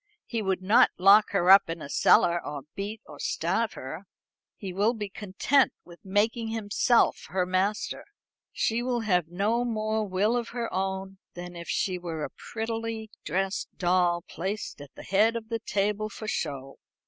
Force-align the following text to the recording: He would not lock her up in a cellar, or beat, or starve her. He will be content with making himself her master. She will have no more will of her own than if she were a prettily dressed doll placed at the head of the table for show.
He 0.25 0.41
would 0.41 0.63
not 0.63 0.89
lock 0.97 1.29
her 1.29 1.51
up 1.51 1.69
in 1.69 1.79
a 1.79 1.87
cellar, 1.87 2.43
or 2.43 2.63
beat, 2.73 3.01
or 3.05 3.19
starve 3.19 3.73
her. 3.73 4.07
He 4.57 4.73
will 4.73 4.95
be 4.95 5.09
content 5.09 5.73
with 5.85 5.99
making 6.03 6.47
himself 6.47 7.27
her 7.29 7.45
master. 7.45 8.05
She 8.51 8.81
will 8.81 9.01
have 9.01 9.27
no 9.27 9.63
more 9.63 10.07
will 10.07 10.35
of 10.35 10.49
her 10.57 10.73
own 10.73 11.19
than 11.35 11.55
if 11.55 11.69
she 11.69 11.99
were 11.99 12.23
a 12.23 12.31
prettily 12.31 13.11
dressed 13.23 13.77
doll 13.77 14.23
placed 14.27 14.81
at 14.81 14.89
the 14.95 15.03
head 15.03 15.35
of 15.35 15.49
the 15.49 15.59
table 15.59 16.09
for 16.09 16.27
show. 16.27 16.79